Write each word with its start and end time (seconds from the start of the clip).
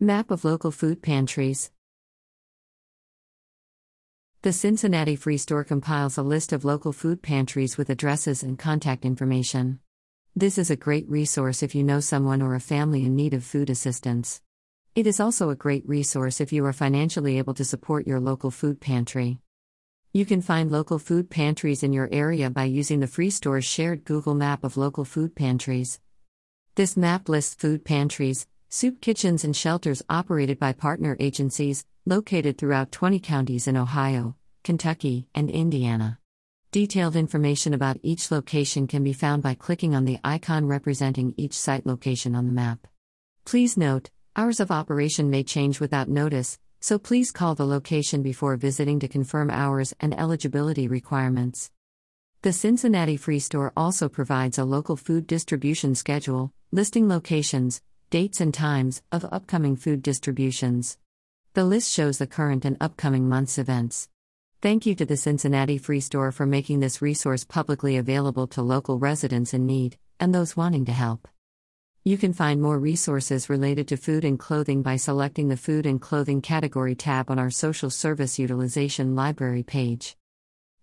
Map 0.00 0.30
of 0.30 0.44
local 0.44 0.70
food 0.70 1.00
pantries. 1.00 1.70
The 4.42 4.52
Cincinnati 4.52 5.16
Freestore 5.16 5.66
compiles 5.66 6.18
a 6.18 6.22
list 6.22 6.52
of 6.52 6.66
local 6.66 6.92
food 6.92 7.22
pantries 7.22 7.78
with 7.78 7.88
addresses 7.88 8.42
and 8.42 8.58
contact 8.58 9.06
information. 9.06 9.78
This 10.34 10.58
is 10.58 10.70
a 10.70 10.76
great 10.76 11.08
resource 11.08 11.62
if 11.62 11.74
you 11.74 11.82
know 11.82 12.00
someone 12.00 12.42
or 12.42 12.54
a 12.54 12.60
family 12.60 13.06
in 13.06 13.16
need 13.16 13.32
of 13.32 13.42
food 13.42 13.70
assistance. 13.70 14.42
It 14.94 15.06
is 15.06 15.18
also 15.18 15.48
a 15.48 15.56
great 15.56 15.88
resource 15.88 16.42
if 16.42 16.52
you 16.52 16.66
are 16.66 16.74
financially 16.74 17.38
able 17.38 17.54
to 17.54 17.64
support 17.64 18.06
your 18.06 18.20
local 18.20 18.50
food 18.50 18.82
pantry. 18.82 19.38
You 20.12 20.26
can 20.26 20.42
find 20.42 20.70
local 20.70 20.98
food 20.98 21.30
pantries 21.30 21.82
in 21.82 21.94
your 21.94 22.10
area 22.12 22.50
by 22.50 22.64
using 22.64 23.00
the 23.00 23.06
Freestore's 23.06 23.64
shared 23.64 24.04
Google 24.04 24.34
map 24.34 24.62
of 24.62 24.76
local 24.76 25.06
food 25.06 25.34
pantries. 25.34 26.00
This 26.74 26.98
map 26.98 27.30
lists 27.30 27.54
food 27.54 27.82
pantries, 27.82 28.46
soup 28.68 29.00
kitchens, 29.00 29.44
and 29.44 29.54
shelters 29.54 30.02
operated 30.08 30.58
by 30.58 30.72
partner 30.72 31.16
agencies, 31.20 31.84
located 32.04 32.58
throughout 32.58 32.92
20 32.92 33.18
counties 33.20 33.66
in 33.66 33.76
Ohio, 33.76 34.36
Kentucky, 34.64 35.28
and 35.34 35.50
Indiana. 35.50 36.18
Detailed 36.72 37.16
information 37.16 37.72
about 37.72 37.98
each 38.02 38.30
location 38.30 38.86
can 38.86 39.02
be 39.02 39.12
found 39.12 39.42
by 39.42 39.54
clicking 39.54 39.94
on 39.94 40.04
the 40.04 40.18
icon 40.22 40.66
representing 40.66 41.32
each 41.36 41.54
site 41.54 41.86
location 41.86 42.34
on 42.34 42.46
the 42.46 42.52
map. 42.52 42.86
Please 43.44 43.76
note, 43.76 44.10
hours 44.34 44.60
of 44.60 44.70
operation 44.70 45.30
may 45.30 45.42
change 45.42 45.80
without 45.80 46.08
notice, 46.08 46.58
so 46.80 46.98
please 46.98 47.32
call 47.32 47.54
the 47.54 47.66
location 47.66 48.22
before 48.22 48.56
visiting 48.56 49.00
to 49.00 49.08
confirm 49.08 49.50
hours 49.50 49.94
and 50.00 50.12
eligibility 50.18 50.86
requirements. 50.86 51.70
The 52.42 52.52
Cincinnati 52.52 53.16
Freestore 53.16 53.72
also 53.76 54.08
provides 54.08 54.58
a 54.58 54.64
local 54.64 54.96
food 54.96 55.26
distribution 55.26 55.94
schedule, 55.94 56.52
listing 56.70 57.08
locations, 57.08 57.80
dates, 58.10 58.40
and 58.40 58.54
times 58.54 59.02
of 59.10 59.24
upcoming 59.32 59.76
food 59.76 60.02
distributions. 60.02 60.98
The 61.54 61.64
list 61.64 61.92
shows 61.92 62.18
the 62.18 62.26
current 62.26 62.64
and 62.64 62.76
upcoming 62.80 63.28
month's 63.28 63.58
events. 63.58 64.08
Thank 64.62 64.86
you 64.86 64.94
to 64.94 65.04
the 65.04 65.16
Cincinnati 65.16 65.78
Freestore 65.78 66.32
for 66.32 66.46
making 66.46 66.80
this 66.80 67.02
resource 67.02 67.44
publicly 67.44 67.96
available 67.96 68.46
to 68.48 68.62
local 68.62 68.98
residents 68.98 69.52
in 69.52 69.66
need 69.66 69.98
and 70.20 70.34
those 70.34 70.56
wanting 70.56 70.84
to 70.86 70.92
help. 70.92 71.28
You 72.04 72.16
can 72.16 72.32
find 72.32 72.62
more 72.62 72.78
resources 72.78 73.50
related 73.50 73.88
to 73.88 73.96
food 73.96 74.24
and 74.24 74.38
clothing 74.38 74.82
by 74.82 74.94
selecting 74.94 75.48
the 75.48 75.56
Food 75.56 75.86
and 75.86 76.00
Clothing 76.00 76.40
category 76.40 76.94
tab 76.94 77.30
on 77.30 77.38
our 77.38 77.50
Social 77.50 77.90
Service 77.90 78.38
Utilization 78.38 79.16
Library 79.16 79.64
page. 79.64 80.16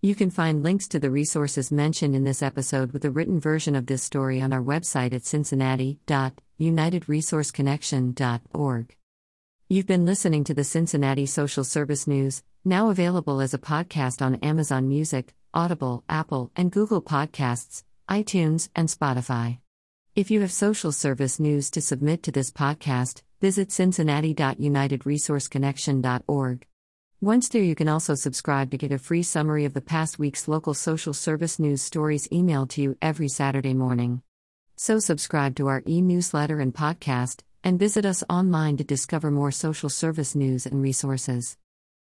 You 0.00 0.14
can 0.14 0.30
find 0.30 0.62
links 0.62 0.88
to 0.88 0.98
the 0.98 1.10
resources 1.10 1.70
mentioned 1.70 2.16
in 2.16 2.24
this 2.24 2.42
episode 2.42 2.92
with 2.92 3.04
a 3.04 3.10
written 3.10 3.38
version 3.38 3.76
of 3.76 3.84
this 3.84 4.02
story 4.02 4.40
on 4.40 4.52
our 4.54 4.62
website 4.62 5.12
at 5.12 5.26
cincinnati.unitedresourceconnection.org. 6.60 8.96
You've 9.68 9.86
been 9.86 10.04
listening 10.04 10.44
to 10.44 10.54
the 10.54 10.64
Cincinnati 10.64 11.24
Social 11.26 11.64
Service 11.64 12.06
News, 12.06 12.42
now 12.64 12.90
available 12.90 13.40
as 13.40 13.54
a 13.54 13.58
podcast 13.58 14.20
on 14.20 14.34
Amazon 14.36 14.86
Music, 14.88 15.34
Audible, 15.54 16.04
Apple, 16.08 16.52
and 16.54 16.70
Google 16.70 17.00
Podcasts, 17.00 17.82
iTunes, 18.08 18.68
and 18.74 18.88
Spotify. 18.88 19.58
If 20.14 20.30
you 20.30 20.42
have 20.42 20.52
social 20.52 20.92
service 20.92 21.40
news 21.40 21.70
to 21.70 21.80
submit 21.80 22.22
to 22.24 22.32
this 22.32 22.50
podcast, 22.50 23.22
visit 23.40 23.72
cincinnati.unitedresourceconnection.org. 23.72 26.66
Once 27.22 27.48
there, 27.48 27.62
you 27.62 27.74
can 27.74 27.88
also 27.88 28.14
subscribe 28.14 28.70
to 28.70 28.78
get 28.78 28.92
a 28.92 28.98
free 28.98 29.22
summary 29.22 29.64
of 29.64 29.72
the 29.74 29.80
past 29.80 30.18
week's 30.18 30.48
local 30.48 30.74
social 30.74 31.14
service 31.14 31.58
news 31.58 31.82
stories 31.82 32.28
emailed 32.28 32.68
to 32.70 32.82
you 32.82 32.96
every 33.00 33.28
Saturday 33.28 33.74
morning. 33.74 34.22
So, 34.82 34.98
subscribe 34.98 35.56
to 35.56 35.66
our 35.66 35.82
e 35.86 36.00
newsletter 36.00 36.58
and 36.58 36.72
podcast 36.72 37.42
and 37.62 37.78
visit 37.78 38.06
us 38.06 38.24
online 38.30 38.78
to 38.78 38.82
discover 38.82 39.30
more 39.30 39.50
social 39.50 39.90
service 39.90 40.34
news 40.34 40.64
and 40.64 40.80
resources. 40.80 41.58